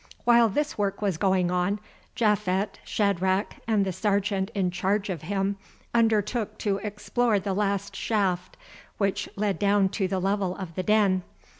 [0.23, 1.79] While this work was going on,
[2.15, 5.57] Japhet, Shadrach, and the Sergeant in charge of him,
[5.93, 8.57] undertook to explore the last shaft
[8.97, 11.21] which led down to the level of the den.